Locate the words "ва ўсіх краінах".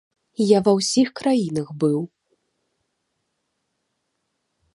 0.67-1.67